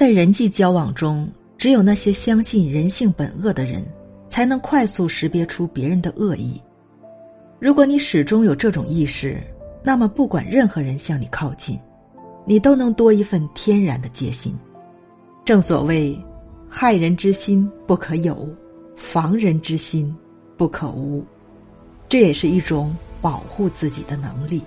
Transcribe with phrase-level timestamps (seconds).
[0.00, 3.86] 在人际交往中只有那些相信人性本恶的人
[4.30, 6.58] 才能快速识别出别人的恶意。
[7.58, 9.38] 如果你始终有这种意识
[9.82, 11.78] 那么不管任何人向你靠近
[12.46, 14.58] 你都能多一份天然的戒心。
[15.44, 16.18] 正所谓
[16.66, 18.48] 害人之心不可有
[18.96, 20.16] 防人之心
[20.56, 21.22] 不可无
[22.08, 24.62] 这也是一种保护自己的能力。